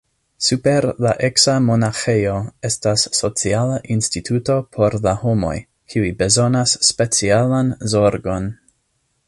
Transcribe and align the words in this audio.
Super 0.43 0.85
la 1.05 1.09
eksa 1.27 1.53
monaĥejo 1.65 2.37
estas 2.69 3.03
sociala 3.17 3.77
instituto 3.97 4.55
por 4.79 4.97
la 5.05 5.13
homoj, 5.25 5.55
kiuj 5.95 6.09
bezonas 6.23 6.75
specialan 6.91 7.71
zorgon. 7.95 8.49